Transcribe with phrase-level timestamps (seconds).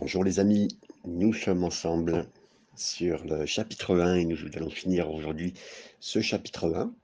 [0.00, 0.68] Bonjour les amis,
[1.04, 2.26] nous sommes ensemble
[2.74, 5.52] sur le chapitre 1 et nous allons finir aujourd'hui
[6.00, 6.94] ce chapitre 1.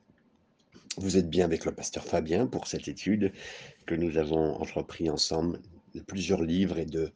[0.96, 3.34] Vous êtes bien avec le pasteur Fabien pour cette étude
[3.84, 5.60] que nous avons entrepris ensemble
[5.94, 7.12] de plusieurs livres et de,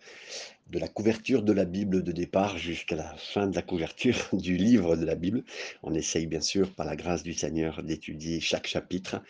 [0.69, 4.59] de la couverture de la Bible de départ jusqu'à la fin de la couverture du
[4.59, 5.45] livre de la Bible.
[5.83, 9.23] On essaye bien sûr par la grâce du Seigneur d'étudier chaque chapitre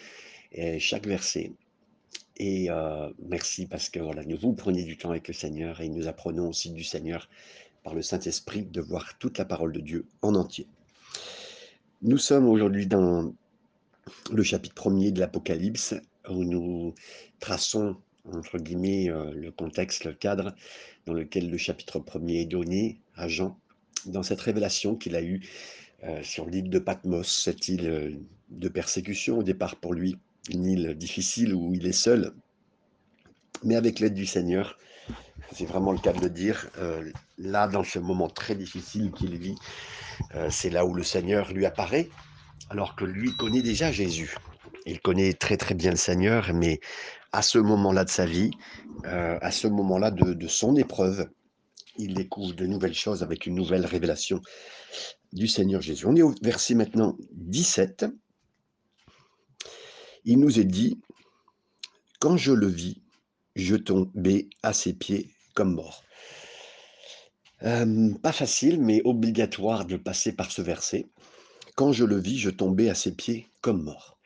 [0.51, 1.53] et chaque verset
[2.43, 2.71] et
[3.19, 6.71] merci parce que nous vous prenez du temps avec le Seigneur et nous apprenons aussi
[6.71, 7.29] du Seigneur
[7.83, 10.67] par le Saint-Esprit de voir toute la parole de Dieu en entier.
[12.01, 13.35] Nous sommes aujourd'hui dans
[14.33, 15.95] le chapitre premier de l'Apocalypse
[16.31, 16.95] où nous
[17.41, 20.55] traçons entre guillemets le contexte, le cadre
[21.05, 23.59] dans lequel le chapitre premier est donné à Jean
[24.07, 25.43] dans cette révélation qu'il a eue
[26.23, 30.17] sur l'île de Patmos, cette île de persécution au départ pour lui,
[30.49, 32.33] une île difficile où il est seul,
[33.63, 34.79] mais avec l'aide du Seigneur,
[35.53, 39.37] c'est vraiment le cas de le dire, euh, là, dans ce moment très difficile qu'il
[39.37, 39.57] vit,
[40.35, 42.09] euh, c'est là où le Seigneur lui apparaît,
[42.71, 44.37] alors que lui connaît déjà Jésus.
[44.87, 46.81] Il connaît très très bien le Seigneur, mais
[47.33, 48.51] à ce moment-là de sa vie,
[49.07, 51.29] euh, à ce moment-là de, de, son épreuve,
[51.97, 54.41] il découvre de nouvelles choses avec une nouvelle révélation
[55.33, 56.07] du Seigneur Jésus.
[56.07, 58.07] On est au verset maintenant 17
[60.25, 61.01] il nous est dit,
[62.19, 63.01] quand je le vis,
[63.57, 66.05] je tombais à ses pieds comme mort.
[67.63, 71.09] Euh, pas facile, mais obligatoire de passer par ce verset.
[71.77, 74.19] Quand je le vis, je tombais à ses pieds comme mort.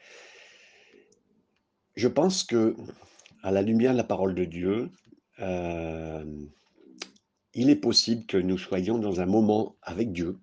[1.97, 2.77] Je pense que,
[3.43, 4.91] à la lumière de la parole de Dieu,
[5.41, 6.25] euh,
[7.55, 10.39] il est possible que nous soyons dans un moment avec Dieu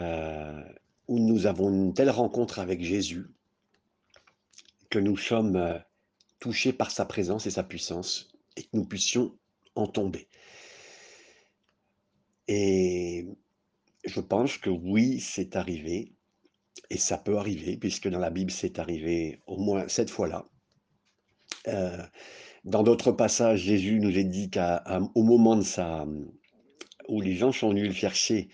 [0.00, 0.62] euh,
[1.08, 3.26] où nous avons une telle rencontre avec Jésus
[4.94, 5.76] que nous sommes euh,
[6.38, 9.36] touchés par sa présence et sa puissance et que nous puissions
[9.74, 10.28] en tomber.
[12.46, 13.26] Et
[14.04, 16.14] je pense que oui, c'est arrivé,
[16.90, 20.46] et ça peut arriver, puisque dans la Bible, c'est arrivé au moins cette fois-là.
[21.66, 22.06] Euh,
[22.64, 26.06] dans d'autres passages, Jésus nous a dit qu'au moment de sa,
[27.08, 28.48] où les gens sont venus le chercher,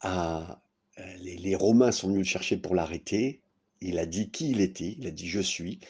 [0.00, 0.60] à,
[0.98, 3.43] euh, les Romains sont venus le chercher pour l'arrêter,
[3.80, 5.80] il a dit qui il était, il a dit je suis,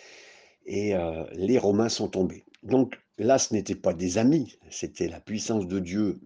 [0.66, 2.44] et euh, les Romains sont tombés.
[2.62, 6.20] Donc là, ce n'était pas des amis, c'était la puissance de Dieu,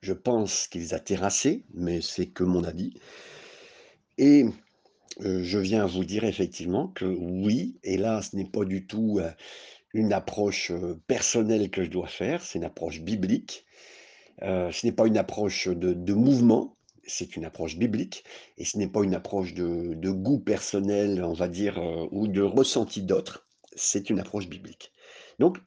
[0.00, 2.94] je pense qu'ils a terrassé, mais c'est que mon avis.
[4.18, 4.46] Et
[5.20, 9.18] euh, je viens vous dire effectivement que oui, et là, ce n'est pas du tout
[9.20, 9.30] euh,
[9.94, 10.72] une approche
[11.06, 13.66] personnelle que je dois faire, c'est une approche biblique.
[14.40, 16.76] ce n'est pas une approche de mouvement,
[17.06, 18.24] c'est une approche biblique
[18.58, 22.42] et ce n'est pas une approche de, goût personnel, on va dire, euh, ou de
[22.42, 24.92] ressenti d'autres, c'est une approche biblique.
[25.38, 25.58] Donc,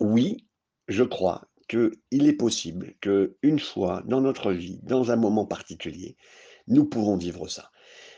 [0.00, 0.46] oui,
[0.88, 6.16] je crois qu'il est possible qu'une fois dans notre vie, dans un moment particulier,
[6.66, 7.70] nous pourrons vivre ça.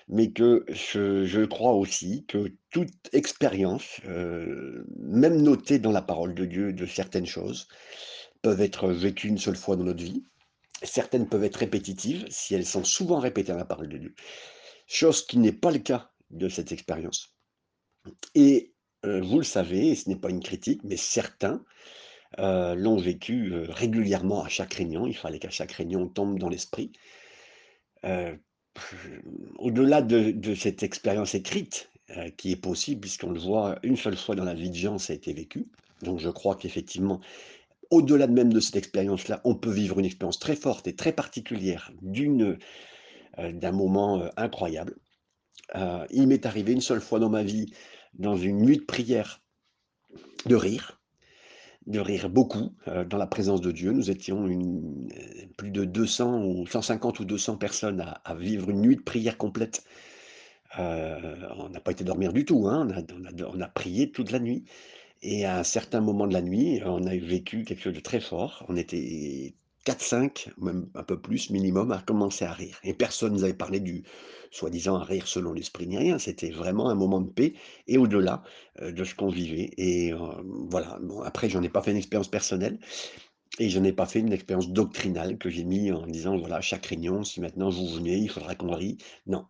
[0.08, 6.44] Mais que je, crois aussi que toute expérience, euh, même notée dans la parole de
[6.44, 7.68] Dieu de certaines choses,
[8.42, 10.24] peuvent être vécues une seule fois dans notre vie,
[10.82, 14.14] Certaines peuvent être répétitives si elles sont souvent répétées dans la parole de Dieu,
[14.86, 17.34] chose qui n'est pas le cas de cette expérience.
[18.34, 18.72] Et
[19.04, 21.64] euh, vous le savez, ce n'est pas une critique, mais certains
[22.38, 25.06] euh, l'ont vécu euh, régulièrement à chaque réunion.
[25.06, 26.92] Il fallait qu'à chaque réunion on tombe dans l'esprit.
[29.58, 31.90] Au-delà de, de, cette expérience écrite,
[32.38, 35.12] qui est possible, puisqu'on le voit une seule fois dans la vie de Jean, ça
[35.12, 35.66] a été vécu.
[36.02, 37.20] Donc je crois qu'effectivement,
[37.90, 41.12] au-delà de même de cette expérience-là, on peut vivre une expérience très forte et très
[41.12, 42.58] particulière d'une,
[43.38, 44.96] euh, d'un moment euh, incroyable.
[45.74, 47.72] Euh, il m'est arrivé une seule fois dans ma vie,
[48.14, 49.42] dans une nuit de prière,
[50.46, 51.00] de rire,
[51.86, 52.74] de rire beaucoup
[53.08, 53.92] dans la présence de Dieu.
[53.92, 54.46] Nous étions
[55.56, 59.84] plus de 200 ou 150 ou 200 personnes à, vivre une nuit de prière complète.
[60.76, 62.86] on n'a pas été dormir du tout, hein.
[63.48, 64.64] on a prié toute la nuit.
[65.22, 68.20] Et à un certain moment de la nuit, on a vécu quelque chose de très
[68.20, 68.64] fort.
[68.68, 69.54] On était
[69.86, 72.78] 4-5, même un peu plus minimum, à commencer à rire.
[72.84, 74.04] Et personne ne nous avait parlé du
[74.50, 76.18] soi-disant à rire selon l'esprit ni rien.
[76.18, 77.54] C'était vraiment un moment de paix
[77.86, 78.42] et au-delà
[78.80, 79.70] euh, de ce qu'on vivait.
[79.76, 80.18] Et euh,
[80.70, 80.98] voilà.
[81.02, 82.78] Bon, après, j'en ai pas fait une expérience personnelle.
[83.58, 86.86] Et je n'ai pas fait une expérience doctrinale que j'ai mis en disant, voilà, chaque
[86.86, 88.96] réunion, si maintenant vous venez, il faudra qu'on rie.
[89.26, 89.46] Non.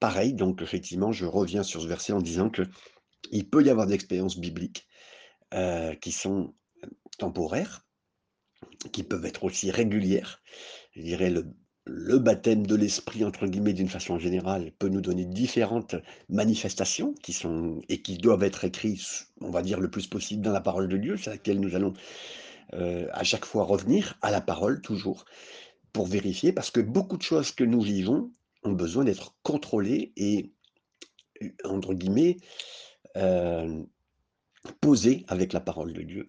[0.00, 2.62] Pareil, donc effectivement, je reviens sur ce verset en disant que
[3.32, 4.86] il peut y avoir des expériences bibliques
[5.54, 6.54] euh, qui sont
[7.18, 7.86] temporaires,
[8.92, 10.42] qui peuvent être aussi régulières.
[10.92, 11.54] Je dirais le,
[11.86, 15.96] le baptême de l'esprit, entre guillemets, d'une façon générale, peut nous donner différentes
[16.28, 20.52] manifestations qui sont et qui doivent être écrites, on va dire, le plus possible dans
[20.52, 21.94] la parole de Dieu, c'est à laquelle nous allons
[22.74, 25.24] heu, à chaque fois revenir à la parole toujours,
[25.92, 28.32] pour vérifier parce que beaucoup de choses que nous vivons
[28.64, 30.52] ont besoin d'être contrôlées et
[31.64, 32.36] entre guillemets,
[33.14, 33.86] hem,
[34.80, 36.26] posées avec la parole de Dieu.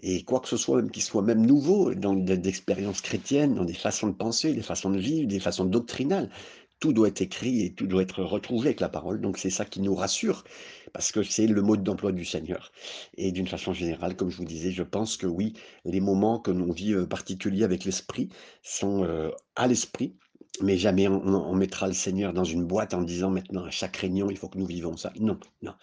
[0.00, 3.74] Et quoi que ce soit, même qui soit même nouveau dans d'expériences chrétiennes, dans des
[3.74, 6.30] façons de penser, des façons de vivre, des façons doctrinales,
[6.78, 9.64] tout doit être écrit et tout doit être retrouvé avec la parole, donc c'est ça
[9.64, 10.44] qui nous rassure
[10.92, 12.70] parce que c'est le mode d'emploi du Seigneur.
[13.16, 15.54] Et d'une façon générale, comme je vous disais, je pense que oui,
[15.84, 18.28] les moments que l'on vit, heu, particuliers avec l'esprit
[18.62, 20.16] sont, heu, à l'esprit,
[20.62, 24.30] mais jamais on mettra le Seigneur dans une boîte en disant: «Maintenant à chaque réunion,
[24.30, 25.12] il faut que nous vivons ça».
[25.20, 25.74] Non, non.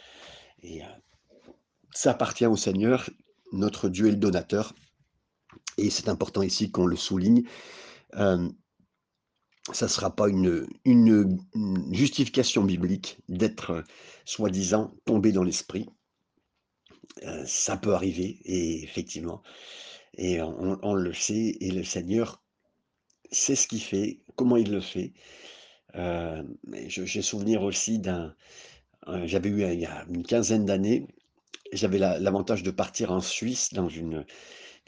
[0.64, 0.86] Et heu,
[1.94, 3.10] ça appartient au Seigneur,
[3.52, 4.74] notre Dieu est le donateur
[5.78, 7.44] et c'est important ici qu'on le souligne,
[8.14, 8.54] hem
[9.72, 10.68] ça sera pas une
[11.94, 13.86] justification biblique d'être,
[14.26, 15.88] soi-disant tombé dans l'esprit.
[17.24, 19.42] Heu, ça peut arriver et effectivement
[20.18, 22.44] et on on le sait et le Seigneur
[23.32, 25.14] sait ce qu'il fait, comment il le fait.
[25.96, 28.36] Je j'ai souvenir aussi d'un
[29.26, 31.08] j'avais eu, il y a une quinzaine d'années,
[31.72, 34.26] j'avais l'a l'avantage de partir en Suisse dans une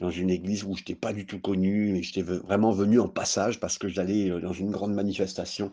[0.00, 3.60] dans une église où j'étais pas du tout connu et j'étais vraiment venu en passage
[3.60, 5.72] parce que j'allais, heu, dans une grande manifestation,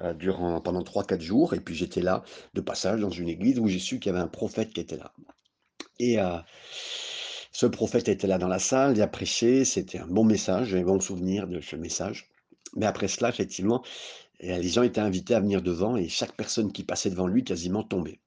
[0.00, 2.22] heu, durant pendant 3-4 jours et puis j'étais là
[2.54, 4.98] de passage dans une église où j'ai su qu'il y avait un prophète qui était
[4.98, 5.12] là
[5.98, 6.40] et heu,
[7.52, 10.78] ce prophète était là dans la salle, il a prêché, c'était un bon message, j'ai
[10.80, 12.28] un bon souvenir de ce message.
[12.74, 13.82] Mais après cela, effectivement,
[14.40, 17.82] les gens étaient invités à venir devant et chaque personne qui passait devant lui quasiment
[17.82, 18.20] tombait.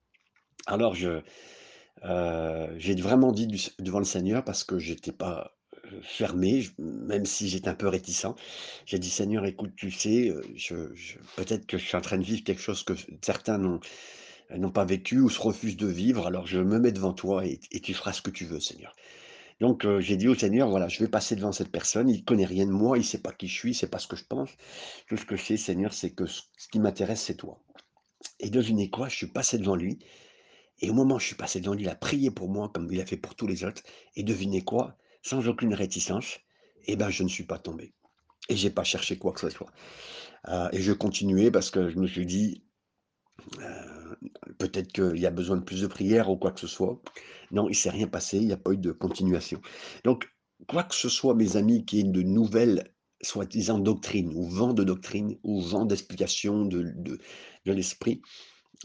[0.67, 1.21] Alors je,
[2.03, 3.47] j'ai vraiment dit
[3.79, 5.55] devant le Seigneur parce que j'étais pas,
[6.03, 8.35] fermé, même si j'étais un peu réticent.
[8.85, 10.31] J'ai dit: «Seigneur, écoute, tu sais,
[11.35, 12.93] peut-être que je suis en train de vivre quelque chose que
[13.23, 13.79] certains n'ont
[14.55, 17.59] n'ont pas vécu ou se refusent de vivre, alors je me mets devant toi et
[17.81, 18.95] tu feras ce que tu veux, Seigneur».
[19.59, 22.65] Donc j'ai dit au Seigneur: «Voilà, je vais passer devant cette personne, il connaît rien
[22.65, 24.49] de moi, il sait pas qui je suis, il sait pas ce que je pense.
[25.07, 27.59] Tout ce que je sais, Seigneur, c'est que ce ce qui m'intéresse, c'est toi».
[28.39, 29.09] Et devinez quoi?
[29.09, 29.99] Je suis passé devant lui
[30.81, 32.91] et au moment où je suis passé devant lui, il a prié pour moi comme
[32.91, 33.81] il a fait pour tous les autres
[34.15, 34.97] et devinez quoi?
[35.21, 36.39] Sans aucune réticence
[36.85, 37.93] et ben, je ne suis pas tombé
[38.49, 39.71] et j'ai pas cherché quoi que ce soit.
[40.47, 42.63] Heu et je continuais parce que je me suis dit:
[43.61, 44.17] «Heu,
[44.57, 47.01] peut-être qu'il y a besoin de plus de prière ou quoi que ce soit».
[47.51, 49.61] Non, il s'est rien passé, il y a pas eu de continuation.
[50.03, 50.29] Donc
[50.67, 54.73] quoi que ce soit, mes amis, qu'il y ait de nouvelles soi-disant doctrines ou vents
[54.73, 57.19] de doctrine ou vents d'explication de de
[57.65, 58.21] de l'esprit,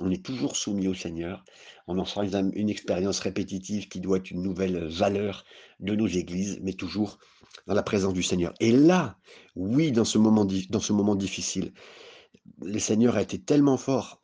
[0.00, 1.44] on est toujours soumis au Seigneur.
[1.86, 5.44] On en fera une expérience répétitive qui doit une nouvelle valeur
[5.80, 7.18] de nos églises, mais toujours
[7.66, 8.52] dans la présence du Seigneur.
[8.60, 9.18] Et là,
[9.54, 11.72] oui, dans ce moment difficile,
[12.60, 14.22] le Seigneur a été tellement fort.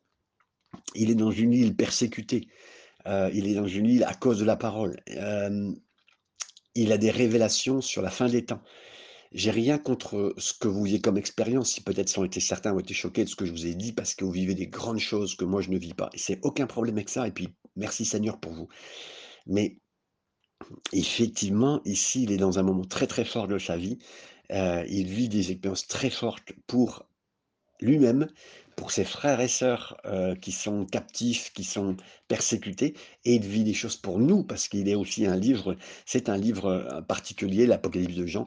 [0.95, 2.49] Il est dans une île persécutée,
[3.07, 5.01] heu, il est dans une île à cause de la parole.
[5.07, 5.77] Hem,
[6.75, 8.63] il a des révélations sur la fin des temps.
[9.33, 12.81] J'ai rien contre ce que vous vivez comme expérience, si peut-être ont été certains ont
[12.81, 14.99] été choqués de ce que je vous ai dit parce que vous vivez des grandes
[14.99, 18.05] choses que moi je ne vis pas c'est aucun problème avec ça et puis merci
[18.05, 18.69] Seigneur pour vous.
[19.47, 19.79] Mais
[20.93, 23.99] effectivement, ici, il est dans un moment très, très fort de sa vie.
[24.53, 27.07] Heu, il vit des expériences très fortes pour
[27.81, 28.29] lui-même,
[28.81, 30.01] pour ses frères et sœurs,
[30.41, 31.99] qui sont captifs, qui sont
[32.29, 32.95] persécutés
[33.27, 36.39] et il vit des choses pour nous parce qu'il est aussi un livre c'est un
[36.39, 38.47] livre, particulier, l'Apocalypse de Jean,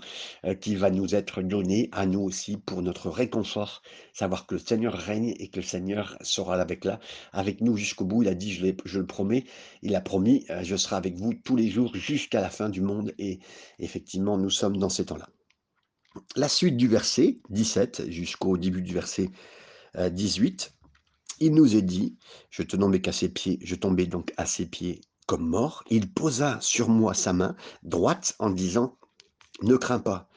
[0.60, 3.84] qui va nous être donné à nous aussi pour notre réconfort.
[4.12, 7.00] Savoir que le Seigneur règne et que le Seigneur sera avec là,
[7.32, 8.24] avec nous jusqu'au bout.
[8.24, 8.52] Il a dit:
[8.86, 9.44] «Je le promets».
[9.84, 13.14] Il a promis, «Je serai avec vous tous les jours jusqu'à la fin du monde»
[13.20, 13.40] et
[13.78, 15.30] effectivement, nous sommes dans ces temps-là.
[16.36, 19.30] La suite du verset 17 jusqu'au début du verset,
[19.96, 20.74] 18,
[21.40, 22.18] il nous est dit:
[22.50, 25.84] «Je tombais qu'à ses pieds je tombai donc à ses pieds comme mort.
[25.90, 28.98] Il posa sur moi sa main droite en disant:
[29.62, 30.30] "Ne crains pas,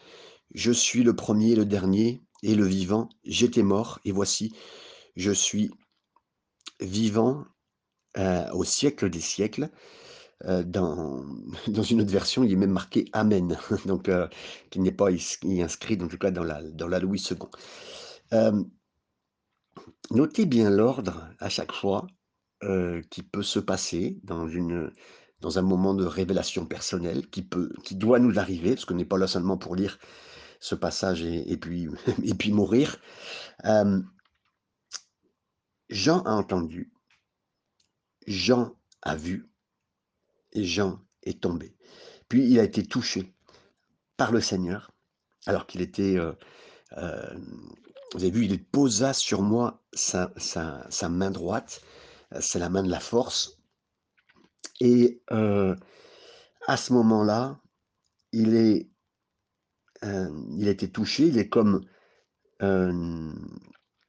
[0.54, 3.08] je suis le premier le dernier et le vivant.
[3.24, 4.54] J'étais mort et voici,
[5.16, 5.70] je suis
[6.80, 7.44] vivant,
[8.18, 9.70] heu, au siècle des siècles».
[10.44, 13.58] Heu, dans une autre version, il est même marqué amen,
[14.70, 17.38] qui n'est pas inscrit en tout cas dans la Louis II.
[20.10, 22.06] Notez bien l'ordre à chaque fois,
[22.62, 24.92] heu, qui peut se passer dans une
[25.44, 29.18] un moment de révélation personnelle qui peut qui doit nous arriver, parce qu'on n'est pas
[29.18, 29.98] là seulement pour lire
[30.60, 31.88] ce passage et puis
[32.24, 32.98] et puis mourir.
[33.64, 34.08] Hem
[35.88, 36.92] Jean a entendu
[38.26, 39.48] Jean a vu
[40.52, 41.76] et Jean est tombé.
[42.28, 43.34] Puis il a été touché
[44.16, 44.90] par le Seigneur
[45.46, 46.36] alors qu'il était, heu,
[46.96, 47.72] hem,
[48.16, 50.32] vous avez vu, il posa sur moi sa
[51.10, 51.82] main droite,
[52.34, 53.58] heu, c'est la main de la force
[54.80, 55.76] et heu,
[56.66, 57.60] à ce moment-là,
[58.32, 58.88] il
[60.02, 61.84] a été touché, il est comme,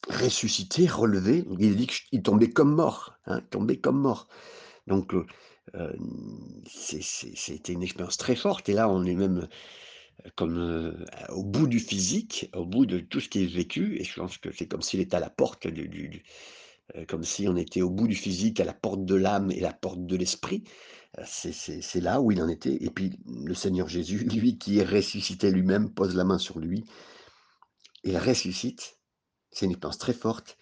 [0.09, 1.45] ressuscité, relevé.
[1.59, 4.29] Il dit qu'il tombait comme mort, hein, tombait comme mort.
[4.87, 5.13] Donc,
[6.65, 9.49] c'était une expérience très forte et là, on est même,
[10.35, 14.19] comme, au bout du physique, au bout de tout ce qui est vécu et je
[14.19, 16.23] pense que c'est comme s'il était à la porte du
[17.07, 19.73] comme si on était au bout du physique, à la porte de l'âme et la
[19.73, 20.63] porte de l'esprit.
[21.25, 25.51] C'est là où il en était et puis le Seigneur Jésus, lui qui est ressuscité
[25.51, 26.85] lui-même, pose la main sur lui.
[28.03, 28.99] Il ressuscite,
[29.51, 30.57] c'est une expérience très forte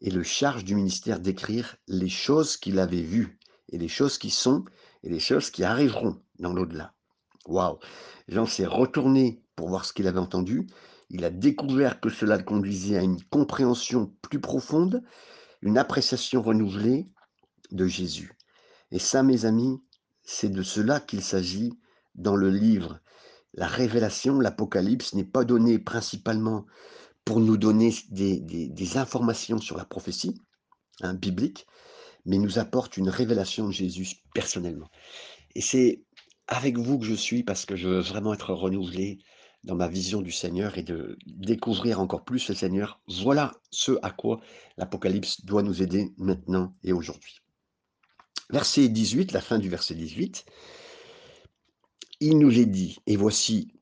[0.00, 3.38] et le charge du ministère d'écrire les choses qu'il avait vues
[3.68, 4.64] et les choses qui sont
[5.02, 6.94] et les choses qui arriveront dans l'au-delà.
[7.48, 7.78] Waouh!
[8.28, 10.66] Jean s'est retourné pour voir ce qu'il avait entendu.
[11.08, 15.02] Il a découvert que cela conduisait à une compréhension plus profonde,
[15.62, 17.08] une appréciation renouvelée
[17.70, 18.36] de Jésus.
[18.90, 19.82] Et ça, mes amis,
[20.22, 21.72] c'est de cela qu'il s'agit
[22.14, 23.00] dans le livre.
[23.54, 26.66] La révélation, l'Apocalypse n'est pas donné principalement
[27.24, 30.40] pour nous donner des informations sur la prophétie
[31.00, 31.66] hein, biblique,
[32.26, 34.90] mais nous apporte une révélation de Jésus personnellement.
[35.54, 36.04] Et c'est
[36.48, 39.18] avec vous que je suis parce que je veux vraiment être renouvelé
[39.64, 43.00] dans ma vision du Seigneur et de découvrir encore plus le Seigneur.
[43.06, 44.40] Voilà ce à quoi
[44.76, 47.40] l'Apocalypse doit nous aider maintenant et aujourd'hui.
[48.50, 50.46] Verset 18, la fin du verset 18,
[52.20, 53.74] il nous est dit, et voici,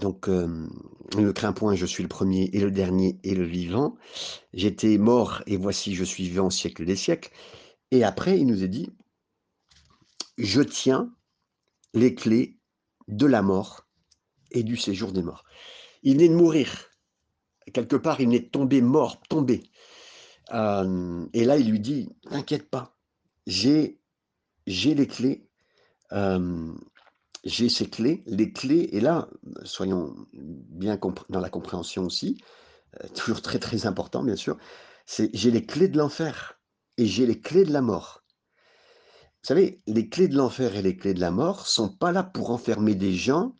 [0.00, 0.68] donc, euh,
[1.16, 3.96] ne crains point, je suis le premier et le dernier et le vivant.
[4.52, 7.30] J'étais mort et voici, je suis vivant au siècle des siècles.
[7.90, 8.90] Et après, il nous est dit,
[10.38, 11.12] je tiens
[11.94, 12.58] les clés
[13.08, 13.86] de la mort
[14.50, 15.44] et du séjour des morts.
[16.02, 16.90] Il venait de mourir.
[17.72, 19.62] Quelque part, il venait de tomber mort, tombé.
[20.52, 22.98] Euh, et là, il lui dit, t'inquiète pas,
[23.46, 23.98] j'ai
[24.66, 25.48] les clés,
[26.12, 26.74] euh,
[27.44, 29.28] j'ai ces clés, les clés, et là,
[29.64, 30.98] soyons bien
[31.30, 32.42] dans la compréhension aussi,
[33.02, 34.56] euh, toujours très très important bien sûr,
[35.06, 36.60] c'est j'ai les clés de l'enfer
[36.96, 38.23] et j'ai les clés de la mort.
[39.44, 42.22] Vous savez, les clés de l'enfer et les clés de la mort sont pas là
[42.22, 43.54] pour enfermer des gens,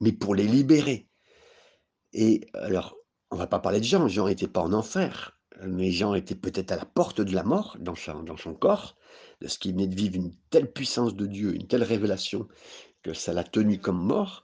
[0.00, 1.10] mais pour les libérer.
[2.14, 2.96] Et alors,
[3.30, 6.72] on va pas parler de Jean, Jean n'était pas en enfer, mais Jean était peut-être
[6.72, 8.96] à la porte de la mort dans son, dans son corps,
[9.42, 12.48] de ce qu'il venait de vivre une telle puissance de Dieu, une telle révélation,
[13.02, 14.42] que ça l'a tenu comme mort.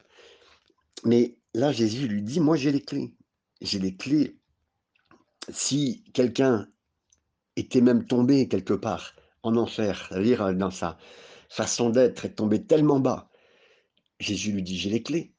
[1.07, 3.15] Mais là, Jésus lui dit, moi j'ai les clés.
[3.63, 4.39] J'ai les clés.
[5.49, 6.69] Si quelqu'un
[7.57, 10.99] était même tombé quelque part en enfer, c'est-à-dire euh, dans sa
[11.49, 13.31] façon d'être, est tombé tellement bas,
[14.19, 15.35] Jésus lui dit, j'ai les clés.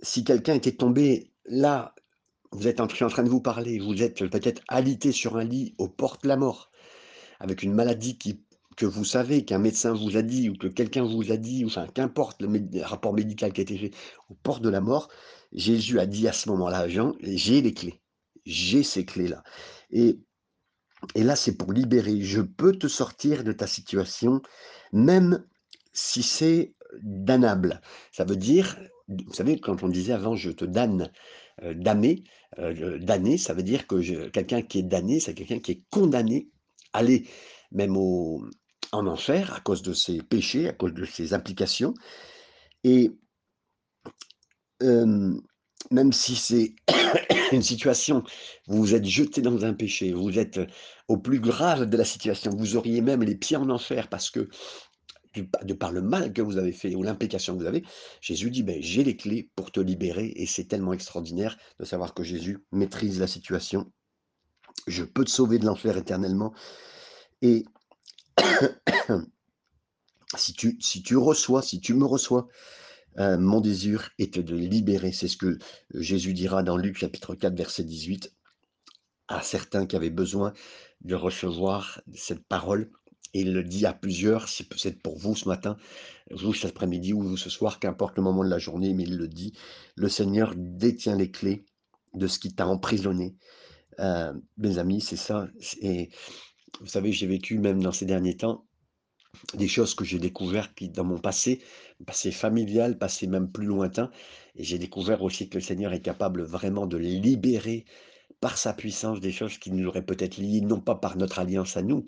[0.00, 1.94] Si quelqu'un était tombé là,
[2.52, 5.74] vous êtes en, en train de vous parler, vous êtes peut-être alité sur un lit
[5.78, 6.70] aux portes de la mort,
[7.40, 8.18] avec une maladie
[8.76, 11.68] que vous savez, qu'un médecin vous a dit, ou que quelqu'un vous a dit, ou
[11.68, 13.90] enfin, qu'importe le, rapport médical qui a été fait
[14.28, 15.08] aux portes de la mort,
[15.52, 18.00] Jésus a dit à ce moment-là Jean, j'ai les clés,
[18.44, 19.42] j'ai ces clés-là.
[19.90, 20.20] Et,
[21.14, 22.20] et là, c'est pour libérer.
[22.20, 24.40] Je peux te sortir de ta situation,
[24.92, 25.44] même
[25.92, 27.80] si c'est damnable.
[28.12, 31.10] Ça veut dire, vous savez, quand on disait avant, je te damne,
[31.62, 32.24] euh, damner,
[32.58, 35.82] euh, le damner, ça veut dire que quelqu'un qui est damné, c'est quelqu'un qui est
[35.90, 36.48] condamné
[36.92, 37.26] à aller
[37.72, 38.44] même au,
[38.92, 41.94] en enfer à cause de ses péchés, à cause de ses implications.
[44.82, 45.40] Euh,
[45.90, 46.74] même si c'est
[47.52, 48.22] une situation,
[48.66, 50.60] vous vous êtes jeté dans un péché, vous êtes
[51.08, 54.48] au plus grave de la situation, vous auriez même les pieds en enfer parce que
[55.62, 57.84] de par le mal que vous avez fait ou l'implication que vous avez,
[58.20, 62.14] Jésus dit, ben, j'ai les clés pour te libérer et c'est tellement extraordinaire de savoir
[62.14, 63.92] que Jésus maîtrise la situation.
[64.86, 66.54] Je peux te sauver de l'enfer éternellement.
[67.42, 67.64] Et
[70.36, 72.48] si tu, si tu reçois, si tu me reçois,
[73.18, 75.12] euh, mon désir est de libérer.
[75.12, 75.58] C'est ce que
[75.94, 78.32] Jésus dira dans Luc chapitre 4, verset 18,
[79.28, 80.52] à certains qui avaient besoin
[81.02, 82.90] de recevoir cette parole.
[83.34, 85.76] Et il le dit à plusieurs, c'est pour vous ce matin,
[86.30, 89.28] vous cet après-midi ou ce soir, qu'importe le moment de la journée, mais il le
[89.28, 89.52] dit,
[89.94, 91.64] le Seigneur détient les clés
[92.14, 93.36] de ce qui t'a emprisonné.
[93.98, 95.48] Euh, mes amis, c'est ça.
[95.80, 96.10] Et
[96.80, 98.64] vous savez, j'ai vécu même dans ces derniers temps
[99.54, 101.60] des choses que j'ai découvert qui, dans mon passé,
[102.06, 104.10] passé familial, passé même plus lointain,
[104.56, 107.84] et j'ai découvert aussi que le Seigneur est capable vraiment de libérer
[108.40, 111.76] par sa puissance des choses qui nous auraient peut-être liées, non pas par notre alliance
[111.76, 112.04] à nous,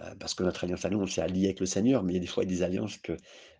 [0.00, 2.16] euh, parce que notre alliance à nous, on s'est allié avec le Seigneur, mais il
[2.16, 3.16] y a des fois des alliances que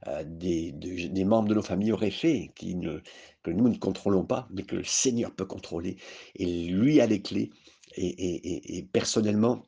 [0.06, 3.00] euh, des, de- des membres de nos familles auraient fait, qui ne,
[3.42, 5.96] que nous ne contrôlons pas, mais que le Seigneur peut contrôler.
[6.36, 7.50] Et lui a les clés.
[7.96, 9.64] Et- et personnellement,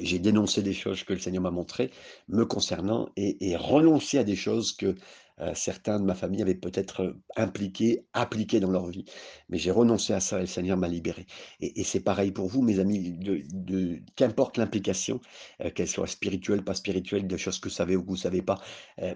[0.00, 1.90] j'ai dénoncé des choses que le Seigneur m'a montrées
[2.28, 4.94] me concernant et, renoncé à des choses que
[5.40, 9.04] heu, certains de ma famille avaient peut-être, heu, impliqué, appliqué dans leur vie.
[9.48, 11.26] Mais j'ai renoncé à ça et le Seigneur m'a libéré
[11.60, 15.20] et c'est pareil pour vous mes amis, de qu'importe l'implication,
[15.64, 18.42] heu, qu'elle soit spirituelle, pas spirituelle, de choses que vous savez ou que vous savez
[18.42, 18.60] pas,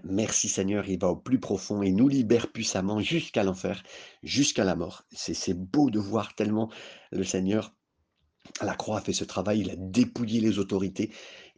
[0.04, 3.82] merci Seigneur, il va au plus profond et nous libère puissamment jusqu'à l'enfer,
[4.22, 5.04] jusqu'à la mort.
[5.12, 6.70] C'est beau de voir tellement
[7.12, 7.72] le Seigneur
[8.62, 11.10] la croix a fait ce travail, il a dépouillé les autorités,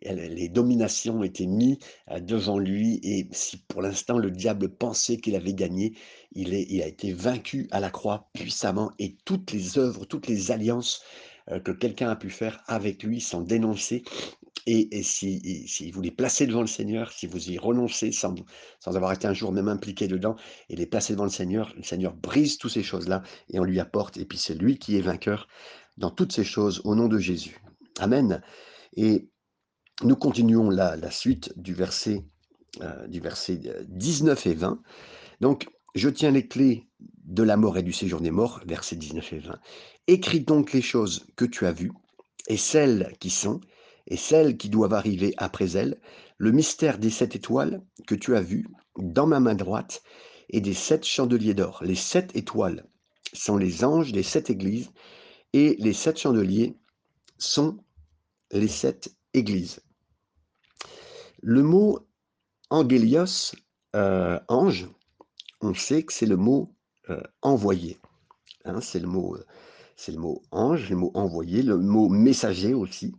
[0.02, 1.78] les dominations étaient mis,
[2.11, 5.95] heu, devant lui et si pour l'instant le diable pensait qu'il avait gagné,
[6.33, 10.26] il est il a été vaincu à la croix puissamment et toutes les œuvres, toutes
[10.28, 11.02] les alliances,
[11.50, 14.02] heu, que quelqu'un a pu faire avec lui sont dénoncées
[14.66, 18.35] et si et si vous les placez devant le Seigneur, si vous y renoncez sans
[18.80, 20.37] sans avoir été un jour même impliqué dedans
[20.68, 23.80] et les placer devant le Seigneur, le Seigneur brise toutes ces choses-là et on lui
[23.80, 25.49] apporte et puis c'est lui qui est vainqueur
[25.99, 27.61] dans toutes ces choses au nom de Jésus.
[27.99, 28.40] Amen
[28.97, 29.28] et
[30.02, 32.25] nous continuons la suite du verset,
[32.81, 34.81] heu, du verset, heu, 19 et 20.
[35.40, 36.87] Donc: «Je tiens les clés
[37.25, 39.59] de la mort et du séjour des morts», versets 19 et 20.
[40.07, 41.93] «Écris donc les choses que tu as vues
[42.49, 43.61] et celles qui sont
[44.07, 46.00] et celles qui doivent arriver après elles,
[46.38, 48.67] le mystère des 7 étoiles que tu as vues
[48.99, 50.02] dans ma main droite
[50.50, 51.83] et des 7 chandeliers d'or».
[51.83, 52.87] Les 7 étoiles
[53.33, 54.90] sont les anges des 7 églises
[55.52, 56.76] et les 7 chandeliers
[57.38, 57.78] sont
[58.50, 59.81] les 7 églises.
[61.43, 62.07] Le mot
[62.71, 63.55] angélios,
[63.95, 64.88] heu, ange,
[65.61, 66.75] on sait que c'est le mot,
[67.11, 67.99] heu, envoyé,
[68.64, 69.45] hein, c'est le mot, heu,
[69.97, 73.14] c'est le mot ange, le mot envoyé, le mot messager aussi,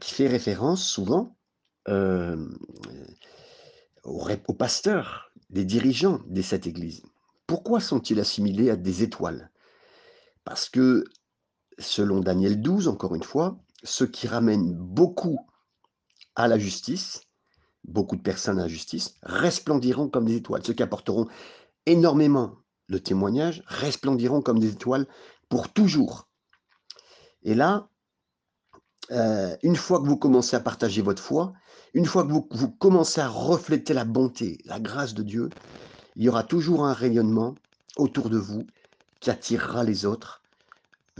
[0.00, 1.36] qui fait référence souvent,
[4.04, 7.02] aux pasteurs, les dirigeants des 7 églises.
[7.46, 9.50] Pourquoi sont-ils assimilés à des étoiles?
[10.44, 11.04] Parce que
[11.80, 15.38] selon Daniel 12, encore une fois, ceux qui ramènent beaucoup
[16.36, 17.22] à la justice,
[17.84, 20.64] beaucoup de personnes à la justice, resplendiront comme des étoiles.
[20.64, 21.26] Ceux qui apporteront
[21.86, 22.56] énormément
[22.88, 25.06] de témoignages resplendiront comme des étoiles
[25.48, 26.28] pour toujours.
[27.42, 27.88] Et là,
[29.10, 31.52] heu, une fois que vous commencez à partager votre foi,
[31.94, 35.48] une fois que vous commencez à refléter la bonté, la grâce de Dieu,
[36.16, 37.54] il y aura toujours un rayonnement
[37.96, 38.66] autour de vous
[39.20, 40.39] qui attirera les autres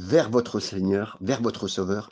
[0.00, 2.10] vers votre Seigneur, vers votre Sauveur.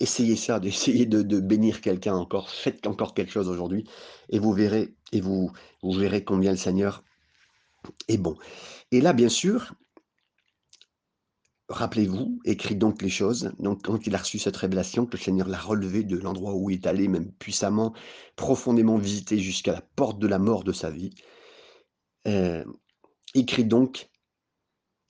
[0.00, 3.84] Essayez ça, d'essayer de bénir quelqu'un encore, faites encore quelque chose aujourd'hui
[4.30, 7.04] et vous verrez et vous vous verrez combien le Seigneur
[8.08, 8.36] est bon.
[8.90, 9.74] Et là, bien sûr
[11.68, 15.48] rappelez-vous, écrit donc les choses, donc quand il a reçu cette révélation, que le Seigneur
[15.48, 17.94] l'a relevé de l'endroit où il est allé, même puissamment,
[18.36, 21.14] profondément visité jusqu'à la porte de la mort de sa vie.
[22.28, 22.64] Heu,
[23.34, 24.10] écris donc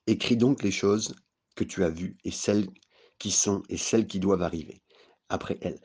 [0.07, 1.15] écris donc les choses
[1.55, 2.67] que tu as vues et celles
[3.19, 4.83] qui sont et celles qui doivent arriver
[5.29, 5.81] après elles.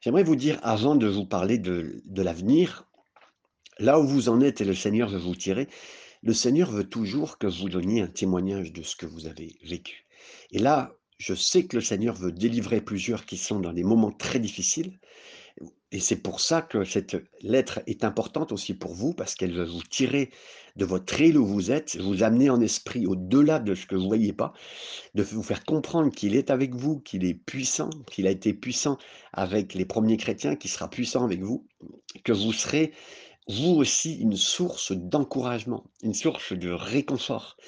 [0.00, 2.86] J'aimerais vous dire, avant de vous parler de de l'avenir,
[3.78, 5.68] là où vous en êtes et le Seigneur veut vous tirer,
[6.22, 10.06] le Seigneur veut toujours que vous donniez un témoignage de ce que vous avez vécu.
[10.52, 14.12] Et là, je sais que le Seigneur veut délivrer plusieurs qui sont dans des moments
[14.12, 14.98] très difficiles
[15.92, 19.66] et c'est pour ça que cette lettre est importante aussi pour vous, parce qu'elle veut
[19.66, 20.30] vous tirer
[20.76, 24.06] de votre île où vous êtes, vous amener en esprit au-delà de ce que vous
[24.06, 24.54] voyez pas,
[25.14, 28.96] de vous faire comprendre qu'il est avec vous, qu'il est puissant, qu'il a été puissant
[29.34, 31.66] avec les 1ers chrétiens, qu'il sera puissant avec vous,
[32.24, 32.92] que vous serez
[33.48, 37.58] vous aussi une source d'encouragement, une source de réconfort.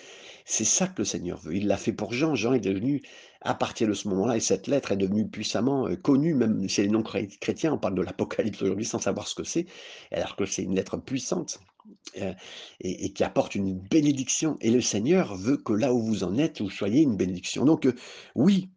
[0.47, 1.57] C'est ça que le Seigneur veut.
[1.57, 2.35] Il l'a fait pour Jean.
[2.35, 3.03] Jean est devenu,
[3.45, 6.83] à partir de ce moment-là et cette lettre est devenue puissamment, heu, connue même chez
[6.83, 7.75] les non chré chrétiens.
[7.75, 9.67] On parle de l'Apocalypse aujourd'hui sans savoir ce que c'est,
[10.13, 11.61] alors que c'est une lettre puissante,
[12.19, 12.35] heu
[12.81, 16.39] et et qui apporte une bénédiction et le Seigneur veut que là où vous en
[16.39, 17.65] êtes, vous soyez une bénédiction.
[17.65, 17.95] Donc, heu,
[18.35, 18.71] oui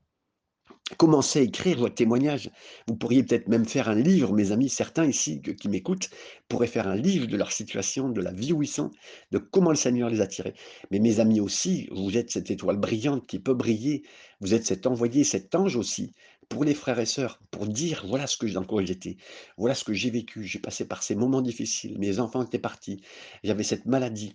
[0.95, 2.49] commencez à écrire votre témoignage.
[2.87, 6.09] Vous pourriez peut-être même faire un livre, mes amis, certains ici qui m'écoutent
[6.47, 8.91] pourraient faire un livre de leur situation, de la vie où ils sont,
[9.31, 10.53] de comment le Seigneur les a tirés.
[10.91, 14.03] Mais mes amis aussi, vous êtes cette étoile brillante qui peut briller,
[14.39, 16.13] vous êtes cet envoyé, cet ange aussi,
[16.47, 19.17] pour les frères et sœurs, pour dire: «Voilà ce que dans quoi j'étais,
[19.57, 23.01] voilà ce que j'ai vécu, j'ai passé par ces moments difficiles, mes enfants étaient partis,
[23.43, 24.33] j'avais cette maladie,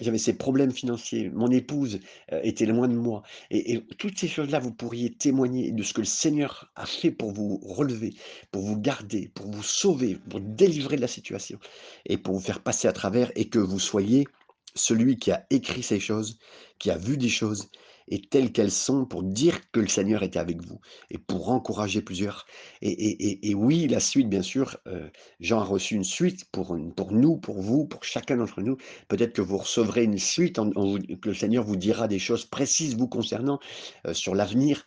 [0.00, 2.00] j'avais ces problèmes financiers, mon épouse,
[2.32, 5.92] heu, était loin de moi» et et toutes ces choses-là, vous pourriez témoigner de ce
[5.92, 8.14] que le Seigneur a fait pour vous relever,
[8.50, 11.58] pour vous garder, pour vous sauver, pour délivrer de la situation
[12.06, 14.26] et pour vous faire passer à travers et que vous soyez
[14.74, 16.38] celui qui a écrit ces choses,
[16.78, 17.68] qui a vu des choses
[18.10, 22.02] et telles qu'elles sont pour dire que le Seigneur était avec vous et pour encourager
[22.02, 22.46] plusieurs
[22.82, 27.60] et oui, la suite bien sûr, heu, Jean a reçu une suite pour nous, pour
[27.60, 28.76] vous, pour chacun d'entre nous.
[29.08, 32.96] Peut-être que vous recevrez une suite en que le Seigneur vous dira des choses précises
[32.96, 33.58] vous concernant,
[34.06, 34.84] heu, sur l'avenir.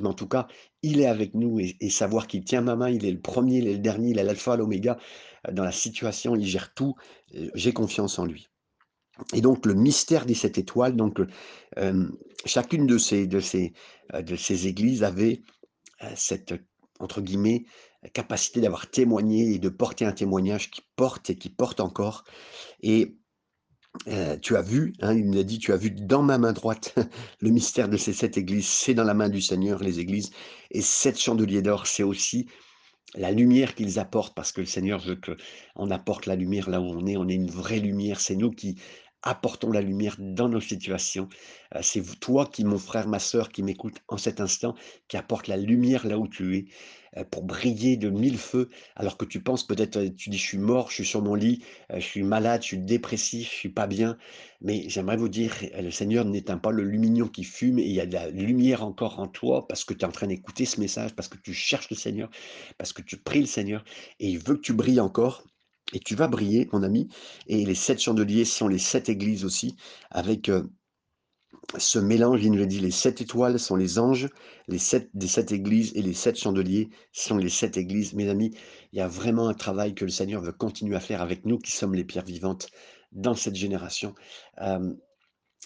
[0.00, 0.46] Mais en tout cas,
[0.82, 3.58] il est avec nous et et savoir qu'il tient ma main, il est le 1er,
[3.58, 4.98] il est le dernier, il est l'alpha, l'oméga,
[5.48, 6.94] heu, dans la situation, il gère tout,
[7.54, 8.48] j'ai confiance en lui
[9.34, 11.26] et donc le mystère des 7 étoiles, donc heu,
[11.76, 12.12] hem,
[12.46, 13.72] chacune de ces de ces,
[14.14, 15.42] heu, de ces églises avait,
[16.02, 16.54] heu, cette,
[17.00, 17.64] entre guillemets,
[18.14, 22.24] «capacité d'avoir témoigné» et de porter un témoignage qui porte et qui porte encore
[22.82, 23.16] et
[24.42, 26.94] tu as vu, hein, il nous a dit: «Tu as vu dans ma main droite
[27.40, 30.30] le mystère de ces 7 églises, c'est dans la main du Seigneur les églises
[30.70, 32.46] et 7 chandeliers d'or, c'est aussi
[33.16, 36.84] la lumière qu'ils apportent parce que le Seigneur veut qu'on apporte la lumière là où
[36.86, 37.16] on est.
[37.16, 38.20] On est une vraie lumière.
[38.20, 38.76] C'est nous qui
[39.22, 41.28] apportons la lumière dans nos situations.
[41.74, 44.74] Heu, c'est toi qui mon frère, ma sœur qui m'écoute en cet instant,
[45.08, 46.64] qui apporte la lumière là où tu es,
[47.20, 50.46] heu, pour briller de mille feux alors que tu penses peut-être, heu, tu dis: «Je
[50.46, 51.62] suis mort, je suis sur mon lit,
[51.94, 54.16] je suis malade, je suis dépressif, je suis pas bien».
[54.62, 58.06] Mais j'aimerais vous dire, le Seigneur n'éteint pas le lumignon qui fume il y a
[58.06, 61.14] de la lumière encore en toi parce que tu es en train d'écouter ce message,
[61.14, 62.30] parce que tu cherches le Seigneur
[62.78, 63.84] parce que tu pries le Seigneur
[64.20, 65.44] et il veut que tu brilles encore
[65.92, 67.08] et tu vas briller, mon ami.
[67.46, 69.76] Et les 7 chandeliers sont les 7 églises aussi,
[70.10, 70.70] avec, heu,
[71.78, 74.28] ce mélange, il nous le dit, les 7 étoiles sont les anges,
[74.68, 78.14] les 7 des 7 églises et les 7 chandeliers sont les 7 églises.
[78.14, 78.50] Mes amis,
[78.92, 81.58] il y a vraiment un travail que le Seigneur veut continuer à faire avec nous
[81.58, 82.68] qui sommes les pierres vivantes
[83.12, 84.14] dans cette génération.
[84.58, 84.96] Hem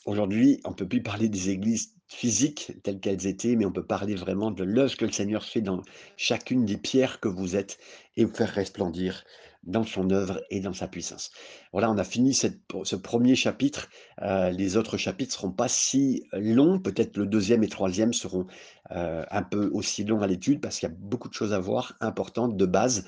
[0.07, 4.15] Aujourd'hui, on peut plus parler des églises physiques telles qu'elles étaient, mais on peut parler
[4.15, 5.81] vraiment de l'œuvre que le Seigneur fait dans
[6.19, 7.79] chacune des pierres que vous êtes
[8.17, 9.25] et vous faire resplendir
[9.67, 11.31] dans son œuvre et dans sa puissance.
[11.73, 13.89] Voilà, on a fini ce premier chapitre.
[14.23, 18.47] Heu, les autres chapitres seront pas si longs, peut-être le deuxième et troisième seront,
[18.93, 21.59] heu, un peu aussi longs à l'étude parce qu'il y a beaucoup de choses à
[21.59, 23.05] voir, importantes, de base.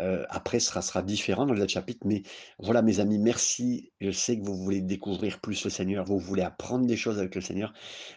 [0.00, 2.22] Heu, après, ce sera sera différent dans les autres chapitres, mais
[2.58, 3.92] voilà, mes amis, merci.
[4.00, 7.34] Je sais que vous voulez découvrir plus le Seigneur, vous voulez apprendre des choses avec
[7.34, 7.72] le Seigneur.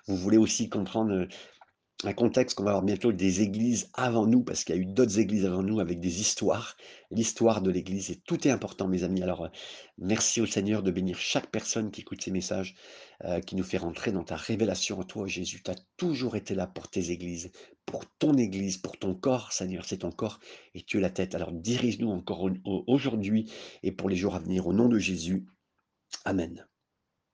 [0.08, 1.28] Vous voulez aussi comprendre,
[2.04, 4.86] un contexte qu'on va avoir bientôt des églises avant nous, parce qu'il y a eu
[4.86, 6.76] d'autres églises avant nous avec des histoires,
[7.12, 9.22] l'histoire de l'église et tout est important, mes amis.
[9.24, 9.50] Alors, heu,
[9.98, 12.76] merci au Seigneur de bénir chaque personne qui écoute ces messages,
[13.26, 15.62] heu, qui nous fait rentrer dans ta révélation en toi, Jésus.
[15.64, 17.52] Tu as toujours été là pour tes églises,
[17.86, 20.40] pour ton église, pour ton corps, Seigneur, c'est ton corps
[20.74, 21.36] et tu es la tête.
[21.36, 23.52] Alors dirige-nous encore au au aujourd'hui
[23.84, 25.46] et pour les jours à venir, au nom de Jésus.
[26.26, 26.66] Amen.